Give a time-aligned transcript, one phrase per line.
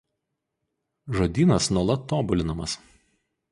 [1.19, 2.77] Žodynas nuolat tobulinamas.